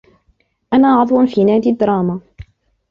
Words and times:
أنا 0.73 0.87
عضو 0.95 1.25
في 1.25 1.43
نادي 1.43 1.69
الدراما. 1.69 2.19